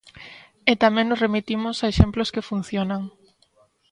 [0.71, 3.01] E tamén nos remitimos a exemplos que funcionan.